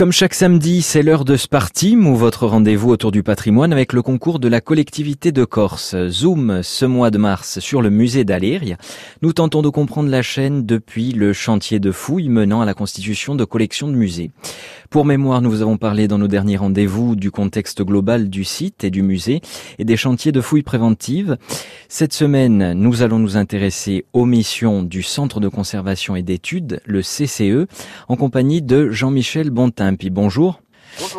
Comme 0.00 0.12
chaque 0.12 0.32
samedi, 0.32 0.80
c'est 0.80 1.02
l'heure 1.02 1.26
de 1.26 1.36
Spartim 1.36 2.06
ou 2.06 2.16
votre 2.16 2.46
rendez-vous 2.46 2.88
autour 2.88 3.12
du 3.12 3.22
patrimoine 3.22 3.70
avec 3.70 3.92
le 3.92 4.00
concours 4.00 4.38
de 4.38 4.48
la 4.48 4.62
collectivité 4.62 5.30
de 5.30 5.44
Corse. 5.44 5.94
Zoom 6.08 6.62
ce 6.62 6.86
mois 6.86 7.10
de 7.10 7.18
mars 7.18 7.58
sur 7.60 7.82
le 7.82 7.90
musée 7.90 8.24
d'Aléria. 8.24 8.78
Nous 9.20 9.34
tentons 9.34 9.60
de 9.60 9.68
comprendre 9.68 10.08
la 10.08 10.22
chaîne 10.22 10.64
depuis 10.64 11.12
le 11.12 11.34
chantier 11.34 11.80
de 11.80 11.92
fouilles 11.92 12.30
menant 12.30 12.62
à 12.62 12.64
la 12.64 12.72
constitution 12.72 13.34
de 13.34 13.44
collections 13.44 13.88
de 13.88 13.92
musées. 13.92 14.30
Pour 14.88 15.04
mémoire, 15.04 15.42
nous 15.42 15.50
vous 15.50 15.62
avons 15.62 15.76
parlé 15.76 16.08
dans 16.08 16.18
nos 16.18 16.28
derniers 16.28 16.56
rendez-vous 16.56 17.14
du 17.14 17.30
contexte 17.30 17.82
global 17.82 18.30
du 18.30 18.42
site 18.42 18.82
et 18.84 18.90
du 18.90 19.02
musée 19.02 19.42
et 19.78 19.84
des 19.84 19.98
chantiers 19.98 20.32
de 20.32 20.40
fouilles 20.40 20.62
préventives. 20.62 21.36
Cette 21.88 22.14
semaine, 22.14 22.72
nous 22.72 23.02
allons 23.02 23.18
nous 23.18 23.36
intéresser 23.36 24.06
aux 24.14 24.24
missions 24.24 24.82
du 24.82 25.02
Centre 25.02 25.40
de 25.40 25.48
conservation 25.48 26.16
et 26.16 26.22
d'études, 26.22 26.80
le 26.86 27.02
CCE, 27.02 27.68
en 28.08 28.16
compagnie 28.16 28.62
de 28.62 28.90
Jean-Michel 28.90 29.50
Bontin 29.50 29.89
bonjour. 30.10 30.60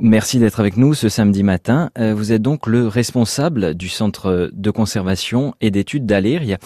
Merci 0.00 0.38
d'être 0.38 0.60
avec 0.60 0.76
nous 0.76 0.94
ce 0.94 1.08
samedi 1.08 1.42
matin. 1.42 1.90
Euh, 1.98 2.14
vous 2.14 2.32
êtes 2.32 2.42
donc 2.42 2.66
le 2.66 2.88
responsable 2.88 3.74
du 3.74 3.88
centre 3.88 4.50
de 4.52 4.70
conservation 4.70 5.54
et 5.60 5.70
d'études 5.70 6.06
d'Aléria. 6.06 6.58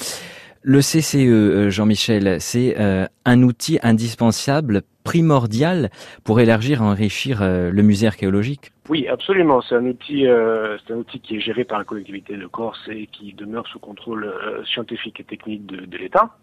Le 0.63 0.81
CCE, 0.81 1.17
euh, 1.17 1.71
Jean-Michel, 1.71 2.41
c'est 2.41 2.75
euh, 2.81 3.07
un 3.25 3.43
outil 3.43 3.79
indispensable, 3.83 4.83
primordial 5.05 5.91
pour 6.25 6.41
élargir 6.41 6.83
et 6.83 6.85
enrichir 6.85 7.39
le 7.41 7.83
musée 7.83 8.09
archéologique. 8.09 8.73
Oui, 8.89 9.07
absolument. 9.07 9.61
C'est 9.63 9.77
un 9.77 9.85
outil, 9.87 10.25
c'est 10.25 10.93
un 10.93 10.97
outil 10.97 11.21
qui 11.21 11.37
est 11.37 11.41
géré 11.41 11.63
par 11.63 11.79
la 11.79 11.85
collectivité 11.85 12.37
de 12.37 12.47
Corse 12.49 12.81
et 12.89 13.07
qui 13.07 13.33
demeure 13.33 13.69
sous 13.69 13.79
contrôle 13.79 14.35
scientifique 14.65 15.21
et 15.21 15.25
technique 15.25 15.65
de, 15.67 15.97
l'État. 15.97 16.37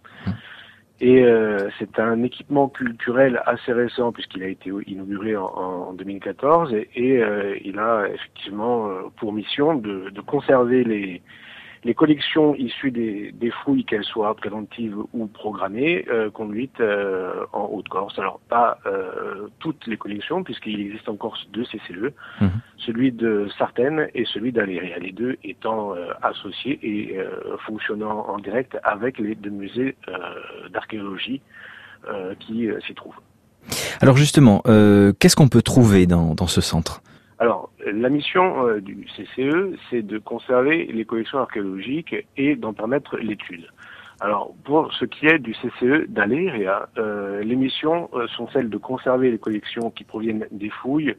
Et 1.05 1.21
euh, 1.25 1.70
c'est 1.80 1.99
un 1.99 2.23
équipement 2.23 2.70
culturel 2.70 3.41
assez 3.45 3.73
récent 3.73 4.13
puisqu'il 4.13 4.41
a 4.41 4.48
été 4.48 4.71
inauguré 4.88 5.35
en, 5.35 5.91
2014 5.91 6.73
et, 6.95 7.21
euh, 7.21 7.57
il 7.62 7.77
a 7.77 8.07
effectivement 8.07 8.88
euh, 8.88 9.02
pour 9.17 9.34
mission 9.34 9.76
de 9.76 10.21
conserver 10.21 10.85
les, 10.85 11.21
les 11.84 11.93
collections 11.93 12.55
issues 12.55 12.91
des, 12.91 13.31
des 13.34 13.51
fouilles, 13.51 13.84
qu'elles 13.84 14.03
soient 14.03 14.35
préventives 14.35 14.98
ou 15.13 15.27
programmées, 15.27 16.05
euh, 16.09 16.29
conduites 16.29 16.79
euh, 16.79 17.45
en 17.51 17.65
Haute-Corse. 17.71 18.17
Alors 18.20 18.40
pas 18.49 18.77
euh, 18.85 19.48
toutes 19.59 19.85
les 19.87 19.98
collections, 19.98 20.43
puisqu'il 20.43 20.79
existe 20.79 21.09
en 21.09 21.15
Corse 21.15 21.45
deux 21.51 21.65
CCE, 21.65 22.13
mhm. 22.41 22.51
celui 22.77 23.12
de 23.12 23.49
Sartène 23.57 24.07
et 24.13 24.25
celui 24.25 24.51
d'Aléria, 24.51 24.98
les 24.99 25.12
deux 25.12 25.37
étant 25.43 25.93
associés 26.21 26.79
et 26.81 27.17
fonctionnant 27.65 28.25
en 28.27 28.37
direct 28.37 28.77
avec 28.84 29.18
les 29.18 29.35
deux 29.35 29.49
musées 29.49 29.95
d'archéologie 30.71 31.41
qui 32.40 32.70
s'y 32.85 32.93
trouvent. 32.93 33.20
Alors 34.01 34.18
justement, 34.18 34.62
qu'est-ce 34.63 35.35
qu'on 35.35 35.47
peut 35.47 35.62
trouver 35.62 36.05
dans, 36.05 36.35
dans 36.35 36.47
ce 36.47 36.62
centre? 36.62 37.01
La 37.91 38.09
mission 38.09 38.67
euh, 38.67 38.81
du 38.81 39.07
CCE, 39.15 39.77
c'est 39.89 40.01
de 40.01 40.17
conserver 40.17 40.85
les 40.85 41.05
collections 41.05 41.39
archéologiques 41.39 42.15
et 42.37 42.55
d'en 42.55 42.73
permettre 42.73 43.17
l'étude. 43.17 43.67
Alors, 44.23 44.53
pour 44.63 44.93
ce 44.93 45.03
qui 45.03 45.27
est 45.27 45.40
du 45.40 45.53
CCE 45.53 46.07
d'Aléria, 46.07 46.87
euh, 46.98 47.43
les 47.43 47.57
missions 47.57 48.09
euh, 48.13 48.25
sont 48.27 48.48
celles 48.53 48.70
de 48.70 48.77
conserver 48.77 49.31
les 49.31 49.37
collections 49.37 49.90
qui 49.91 50.05
proviennent 50.05 50.48
des 50.51 50.70
fouilles, 50.70 51.15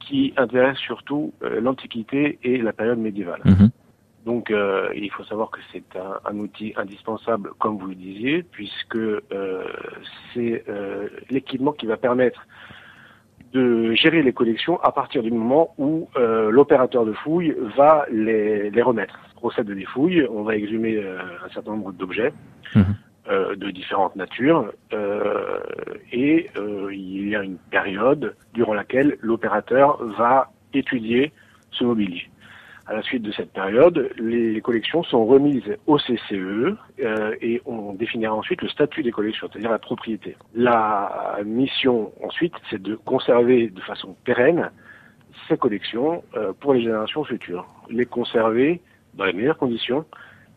qui 0.00 0.34
intéressent 0.36 0.82
surtout 0.82 1.32
euh, 1.42 1.60
l'Antiquité 1.62 2.38
et 2.42 2.58
la 2.58 2.74
période 2.74 2.98
médiévale. 2.98 3.40
Mhm. 3.44 3.70
Donc, 4.26 4.52
il 4.96 5.08
faut 5.12 5.22
savoir 5.22 5.50
que 5.50 5.60
c'est 5.72 5.84
un, 5.94 6.18
un, 6.28 6.36
outil 6.38 6.72
indispensable, 6.76 7.50
comme 7.60 7.78
vous 7.78 7.86
le 7.86 7.94
disiez, 7.94 8.42
puisque 8.42 8.98
c'est 10.34 10.64
l'équipement 11.30 11.70
qui 11.70 11.86
va 11.86 11.96
permettre 11.96 12.44
gérer 13.96 14.22
les 14.22 14.32
collections 14.32 14.80
à 14.82 14.92
partir 14.92 15.22
du 15.22 15.30
moment 15.30 15.74
où 15.78 16.08
euh, 16.16 16.50
l'opérateur 16.50 17.04
de 17.04 17.12
fouille 17.12 17.54
va 17.76 18.06
les, 18.10 18.70
les 18.70 18.82
remettre. 18.82 19.18
Procède 19.34 19.70
des 19.70 19.84
fouilles, 19.84 20.26
on 20.30 20.42
va 20.42 20.56
exhumer 20.56 20.96
euh, 20.96 21.18
un 21.44 21.48
certain 21.50 21.72
nombre 21.72 21.92
d'objets 21.92 22.32
mhm. 22.74 22.84
euh, 23.30 23.56
de 23.56 23.70
différentes 23.70 24.16
natures 24.16 24.72
euh, 24.92 25.60
et 26.12 26.50
euh, 26.56 26.90
il 26.92 27.28
y 27.28 27.36
a 27.36 27.42
une 27.42 27.58
période 27.70 28.34
durant 28.54 28.74
laquelle 28.74 29.16
l'opérateur 29.20 30.02
va 30.18 30.50
étudier 30.72 31.32
ce 31.70 31.84
mobilier. 31.84 32.28
À 32.88 32.94
la 32.94 33.02
suite 33.02 33.22
de 33.22 33.32
cette 33.32 33.52
période, 33.52 34.10
les 34.16 34.60
collections 34.60 35.02
sont 35.02 35.26
remises 35.26 35.76
au 35.86 35.98
CCE 35.98 36.76
euh, 37.00 37.34
et 37.40 37.60
on 37.66 37.94
définira 37.94 38.32
ensuite 38.32 38.62
le 38.62 38.68
statut 38.68 39.02
des 39.02 39.10
collections, 39.10 39.48
c'est-à-dire 39.50 39.72
la 39.72 39.80
propriété. 39.80 40.36
La 40.54 41.38
mission 41.44 42.12
ensuite, 42.22 42.54
c'est 42.70 42.80
de 42.80 42.94
conserver 42.94 43.68
de 43.68 43.80
façon 43.80 44.14
pérenne 44.24 44.70
ces 45.48 45.56
collections 45.56 46.22
euh, 46.36 46.52
pour 46.60 46.74
les 46.74 46.82
générations 46.82 47.24
futures, 47.24 47.66
les 47.90 48.06
conserver 48.06 48.80
dans 49.14 49.24
les 49.24 49.32
meilleures 49.32 49.58
conditions 49.58 50.04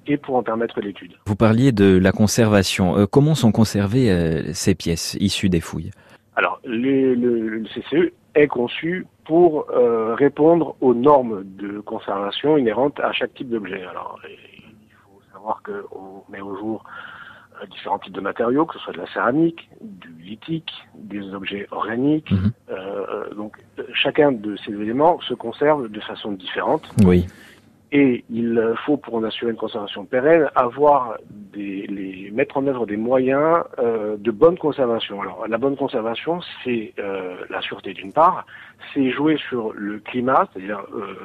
et 0.06 0.18
pour 0.18 0.36
en 0.36 0.44
permettre 0.44 0.82
l'étude. 0.82 1.14
Vous 1.26 1.36
parliez 1.36 1.72
de 1.72 1.98
la 1.98 2.12
conservation. 2.12 2.98
Euh, 2.98 3.06
comment 3.06 3.36
sont 3.36 3.52
conservées 3.52 4.12
euh, 4.12 4.54
ces 4.54 4.76
pièces 4.76 5.18
issues 5.20 5.50
des 5.50 5.62
fouilles? 5.62 5.92
Alors, 6.36 6.60
le, 6.64 7.16
le 7.16 7.64
CCE 7.66 8.14
est 8.36 8.48
conçu 8.48 9.06
pour 9.26 9.70
euh, 9.70 10.16
répondre 10.16 10.76
aux 10.82 10.94
normes 10.94 11.44
de 11.44 11.80
conservation 11.80 12.58
inhérentes 12.58 13.00
à 13.00 13.12
chaque 13.12 13.34
type 13.34 13.50
d'objet. 13.50 13.84
Alors, 13.84 14.20
il 14.28 14.92
faut 15.04 15.22
savoir 15.32 15.62
qu'on 15.64 16.24
met 16.32 16.42
au 16.42 16.56
jour 16.58 16.84
euh, 17.62 17.66
différents 17.68 18.00
types 18.00 18.14
de 18.14 18.22
matériaux, 18.22 18.66
que 18.66 18.74
ce 18.76 18.80
soit 18.80 18.94
de 18.94 19.00
la 19.00 19.12
céramique, 19.14 19.70
du 19.82 20.12
lithique, 20.22 20.72
des 20.96 21.34
objets 21.34 21.68
organiques. 21.72 22.32
Mhm. 22.32 22.52
Euh, 22.70 23.34
donc, 23.36 23.58
chacun 23.94 24.32
de 24.32 24.56
ces 24.66 24.72
éléments 24.72 25.20
se 25.22 25.34
conserve 25.34 25.90
de 25.90 26.00
façon 26.00 26.32
différente. 26.32 26.90
Oui. 27.06 27.28
Et 27.92 28.24
il 28.30 28.76
faut, 28.86 28.98
pour 28.98 29.16
en 29.16 29.24
assurer 29.24 29.52
une 29.52 29.58
conservation 29.58 30.06
pérenne, 30.06 30.50
avoir 30.54 31.18
des, 31.32 31.88
les, 31.88 32.30
mettre 32.32 32.58
en 32.58 32.68
œuvre 32.68 32.86
des 32.86 32.98
moyens 32.98 33.64
euh, 33.80 34.16
de 34.18 34.30
bonne 34.30 34.60
conservation. 34.60 35.22
Alors, 35.22 35.48
la 35.48 35.58
bonne 35.58 35.76
conservation, 35.76 36.40
c'est 36.64 36.94
euh, 37.00 37.38
la 37.50 37.62
sûreté 37.62 37.94
d'une 37.94 38.14
part, 38.14 38.46
c'est 38.94 39.10
jouer 39.10 39.38
sur 39.50 39.74
le 39.74 40.00
climat, 40.00 40.48
c'est-à-dire 40.54 40.84
euh, 40.94 41.16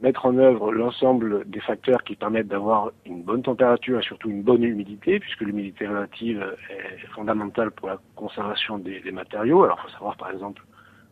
mettre 0.00 0.26
en 0.26 0.38
œuvre 0.38 0.72
l'ensemble 0.72 1.42
des 1.50 1.60
facteurs 1.60 2.04
qui 2.04 2.14
permettent 2.14 2.48
d'avoir 2.48 2.92
une 3.04 3.22
bonne 3.22 3.42
température 3.42 3.98
et 3.98 4.02
surtout 4.02 4.30
une 4.30 4.42
bonne 4.42 4.62
humidité, 4.62 5.18
puisque 5.18 5.40
l'humidité 5.40 5.88
relative 5.88 6.56
est 6.70 7.06
fondamentale 7.08 7.72
pour 7.72 7.88
la 7.88 7.98
conservation 8.14 8.78
des, 8.78 9.00
des 9.00 9.12
matériaux. 9.12 9.64
Alors, 9.64 9.78
il 9.80 9.90
faut 9.90 9.94
savoir, 9.94 10.16
par 10.16 10.30
exemple, 10.30 10.62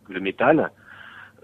que 0.06 0.12
le 0.12 0.20
métal, 0.20 0.70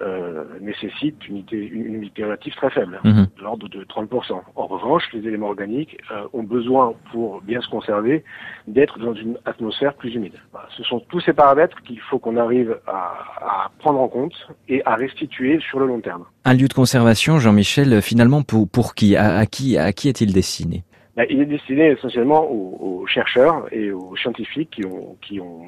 euh, 0.00 0.44
nécessite 0.60 1.28
une, 1.28 1.42
humidité 1.50 2.22
relative 2.22 2.54
très 2.54 2.70
faible, 2.70 3.00
mhm. 3.02 3.26
de 3.36 3.42
l'ordre 3.42 3.68
de 3.68 3.82
30%. 3.82 4.40
En 4.54 4.66
revanche, 4.68 5.02
les 5.12 5.26
éléments 5.26 5.48
organiques 5.48 5.98
euh, 6.12 6.22
ont 6.32 6.44
besoin, 6.44 6.94
pour 7.10 7.40
bien 7.42 7.60
se 7.60 7.68
conserver, 7.68 8.22
d'être 8.68 9.00
dans 9.00 9.14
une 9.14 9.38
atmosphère 9.44 9.94
plus 9.94 10.14
humide. 10.14 10.34
Ce 10.76 10.84
sont 10.84 11.00
tous 11.00 11.20
ces 11.22 11.32
paramètres 11.32 11.82
qu'il 11.82 11.98
faut 11.98 12.20
qu'on 12.20 12.36
arrive 12.36 12.78
à, 12.86 13.72
prendre 13.80 13.98
en 13.98 14.06
compte 14.06 14.34
et 14.68 14.84
à 14.84 14.94
restituer 14.94 15.58
sur 15.68 15.80
le 15.80 15.86
long 15.86 16.00
terme. 16.00 16.24
Un 16.44 16.54
lieu 16.54 16.68
de 16.68 16.74
conservation, 16.74 17.40
Jean-Michel, 17.40 18.00
finalement, 18.00 18.42
pour, 18.42 18.68
pour 18.68 18.94
qui? 18.94 19.16
À, 19.16 19.46
qui, 19.46 19.78
à 19.78 19.92
qui 19.92 20.08
est-il 20.08 20.32
destiné? 20.32 20.84
Ben, 21.16 21.26
Il 21.28 21.40
est 21.40 21.46
destiné 21.46 21.90
essentiellement 21.90 22.48
aux, 22.48 23.04
chercheurs 23.08 23.66
et 23.72 23.90
aux 23.90 24.14
scientifiques 24.16 24.70
qui 24.70 24.86
ont, 24.86 25.16
qui 25.22 25.40
ont 25.40 25.62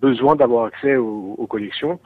besoin 0.00 0.36
d'avoir 0.36 0.66
accès 0.66 0.96
aux 0.96 1.46
collections 1.48 1.98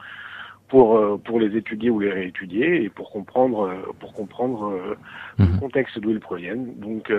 pour 0.73 0.97
euh, 0.97 1.21
pour 1.23 1.39
les 1.39 1.55
étudier 1.55 1.91
ou 1.91 1.99
les 1.99 2.11
réétudier 2.11 2.83
et 2.83 2.89
pour 2.89 3.11
comprendre 3.11 3.67
euh, 3.67 3.93
pour 3.99 4.11
comprendre 4.11 4.71
euh, 4.71 4.97
le 5.37 5.45
mhm. 5.45 5.59
contexte 5.59 5.99
d'où 5.99 6.09
ils 6.09 6.19
proviennent. 6.19 6.73
Donc 6.77 7.11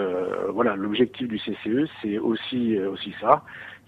voilà, 0.53 0.75
l'objectif 0.75 1.29
du 1.29 1.39
CCE, 1.39 1.89
c'est 2.03 2.19
aussi 2.19 2.77
aussi 2.81 3.15
ça, 3.21 3.45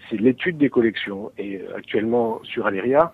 c'est 0.09 0.21
l'étude 0.21 0.57
des 0.57 0.71
collections. 0.71 1.33
Et 1.37 1.61
actuellement 1.77 2.41
sur 2.45 2.67
Aléria 2.67 3.13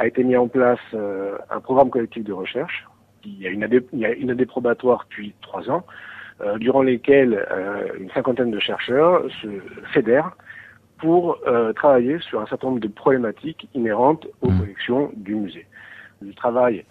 a 0.00 0.06
été 0.06 0.22
mis 0.24 0.36
en 0.36 0.48
place 0.48 0.84
un 1.50 1.60
programme 1.60 1.88
collectif 1.88 2.24
de 2.24 2.34
recherche. 2.34 2.86
Il 3.24 3.40
y 3.40 3.46
a 3.46 3.50
une 3.50 3.64
année, 3.64 3.80
il 3.94 4.00
y 4.00 4.06
a 4.06 4.12
une 4.12 4.30
année 4.30 4.46
probatoire 4.46 5.06
depuis 5.08 5.32
trois 5.40 5.70
ans, 5.70 5.84
durant 6.58 6.82
lesquels 6.82 7.34
une 7.98 8.10
cinquantaine 8.10 8.50
de 8.50 8.60
chercheurs 8.60 9.24
se 9.40 9.48
fédèrent 9.94 10.32
pour 10.98 11.38
euh, 11.46 11.72
travailler 11.72 12.18
sur 12.20 12.40
un 12.40 12.46
certain 12.46 12.68
nombre 12.68 12.80
de 12.80 12.88
problématiques 12.88 13.68
inhérentes 13.74 14.26
aux 14.42 14.50
mmh. 14.50 14.58
collections 14.60 15.12
du 15.16 15.34
musée. 15.34 15.66
Le 16.20 16.32
travail 16.34 16.84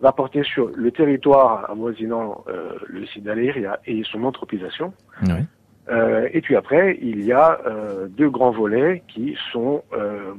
va 0.00 0.12
porter 0.12 0.42
sur 0.42 0.70
le 0.74 0.90
territoire 0.90 1.70
avoisinant 1.70 2.44
euh, 2.48 2.72
le 2.86 3.06
site 3.06 3.24
d'Aléria 3.24 3.80
et 3.86 4.02
son 4.04 4.24
anthropisation. 4.24 4.92
Oui. 5.22 5.46
Euh, 5.88 6.28
et 6.32 6.40
puis 6.40 6.56
après, 6.56 6.98
il 7.00 7.24
y 7.24 7.32
a 7.32 7.60
euh, 7.66 8.08
deux 8.08 8.28
grands 8.28 8.50
volets 8.50 9.02
qui 9.06 9.36
sont 9.52 9.84
euh, 9.92 10.34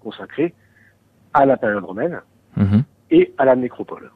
consacrés 0.00 0.54
à 1.34 1.44
la 1.44 1.56
période 1.56 1.84
romaine 1.84 2.20
mmh. 2.56 2.80
et 3.10 3.32
à 3.38 3.44
la 3.44 3.56
nécropole. 3.56 4.10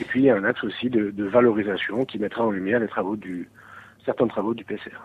Et 0.00 0.04
puis 0.04 0.20
il 0.20 0.26
y 0.26 0.30
a 0.30 0.36
un 0.36 0.44
axe 0.44 0.62
aussi 0.62 0.90
de, 0.90 1.10
de 1.10 1.24
valorisation 1.24 2.04
qui 2.04 2.18
mettra 2.18 2.44
en 2.44 2.50
lumière 2.50 2.80
les 2.80 2.88
travaux 2.88 3.16
du, 3.16 3.48
certains 4.04 4.28
travaux 4.28 4.54
du 4.54 4.64
PCR. 4.64 4.96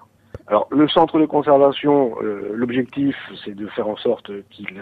Alors 0.51 0.67
le 0.69 0.87
centre 0.87 1.19
de 1.19 1.25
conservation, 1.25 2.15
euh, 2.21 2.51
l'objectif 2.53 3.15
c'est 3.43 3.55
de 3.55 3.65
faire 3.67 3.87
en 3.87 3.97
sorte 3.97 4.31
qu'il 4.49 4.79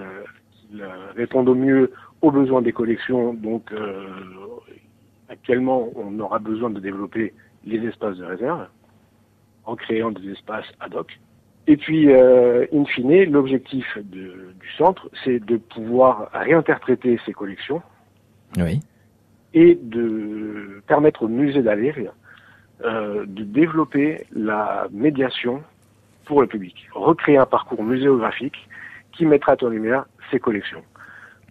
réponde 1.15 1.47
au 1.47 1.55
mieux 1.55 1.93
aux 2.21 2.31
besoins 2.31 2.61
des 2.61 2.73
collections. 2.73 3.33
Donc 3.33 3.71
actuellement 5.29 5.89
on 5.95 6.19
aura 6.19 6.39
besoin 6.39 6.69
de 6.69 6.81
développer 6.81 7.33
les 7.65 7.87
espaces 7.87 8.17
de 8.17 8.25
réserve 8.25 8.67
en 9.65 9.75
créant 9.75 10.11
des 10.11 10.31
espaces 10.31 10.65
ad 10.79 10.95
hoc. 10.95 11.19
Et 11.69 11.77
puis, 11.77 12.11
euh, 12.11 12.65
in 12.73 12.83
fine, 12.85 13.25
l'objectif 13.25 13.85
du 13.99 14.31
centre, 14.75 15.07
c'est 15.23 15.39
de 15.39 15.57
pouvoir 15.57 16.29
réinterpréter 16.33 17.19
ces 17.27 17.31
collections 17.31 17.83
oui. 18.57 18.79
et 19.53 19.77
de 19.79 20.81
permettre 20.87 21.23
au 21.23 21.27
musée 21.27 21.61
d'Aléria 21.61 22.11
euh, 22.83 23.25
de 23.27 23.43
développer 23.43 24.25
la 24.33 24.87
médiation 24.91 25.61
pour 26.25 26.41
le 26.41 26.47
public, 26.47 26.87
recréer 26.93 27.37
un 27.37 27.45
parcours 27.45 27.83
muséographique 27.83 28.67
qui 29.11 29.25
mettra 29.25 29.55
en 29.61 29.67
lumière 29.67 30.05
ces 30.31 30.39
collections. 30.39 30.83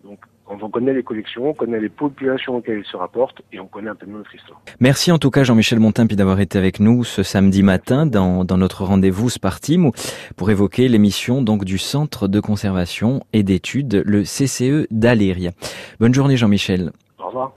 Donc, 0.05 0.21
on 0.47 0.71
connaît 0.71 0.95
les 0.95 1.03
collections, 1.03 1.51
on 1.51 1.55
connaît 1.55 1.81
les 1.81 1.89
populations 1.89 2.57
auxquelles 2.57 2.79
ils 2.79 2.91
se 2.91 2.97
rapportent 2.97 3.43
et 3.53 3.61
on 3.61 3.67
connaît 3.67 3.91
un 3.91 3.95
peu 3.95 4.07
notre 4.07 4.35
histoire. 4.35 4.61
Merci 4.81 5.13
en 5.13 5.19
tout 5.19 5.31
cas 5.31 5.45
Jean-Michel 5.45 5.79
Montimpi 5.79 6.17
d'avoir 6.17 6.41
été 6.41 6.59
avec 6.59 6.81
nous 6.81 7.05
ce 7.05 7.23
samedi 7.23 7.63
matin 7.63 8.07
dans, 8.07 8.45
notre 8.57 8.85
rendez-vous 8.85 9.29
Spartim 9.29 9.91
pour 10.37 10.51
évoquer 10.51 10.89
l'émission 10.89 11.43
donc 11.43 11.65
du 11.65 11.79
Centre 11.79 12.29
de 12.29 12.41
conservation 12.41 13.21
et 13.33 13.43
d'études, 13.43 14.03
le 14.07 14.23
CCE 14.23 14.87
d'Aléria. 14.91 15.51
Bonne 16.01 16.15
journée 16.15 16.37
Jean-Michel. 16.37 16.93
Au 17.19 17.27
revoir. 17.27 17.47